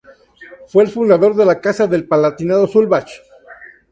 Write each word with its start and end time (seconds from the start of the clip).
Fue 0.67 0.83
el 0.83 0.89
fundador 0.89 1.35
de 1.35 1.45
la 1.45 1.61
Casa 1.61 1.85
del 1.85 2.07
Palatinado-Sulzbach. 2.07 3.07